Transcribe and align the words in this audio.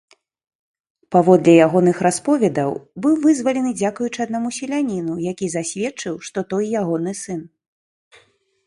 Паводле 1.15 1.53
ягоных 1.65 1.97
расповедаў, 2.07 2.71
быў 3.07 3.13
вызвалены 3.27 3.71
дзякуючы 3.83 4.19
аднаму 4.27 4.49
селяніну, 4.59 5.13
які 5.31 5.45
засведчыў, 5.57 6.13
што 6.31 6.37
той 6.55 6.63
ягоны 6.83 7.11
сын. 7.23 7.41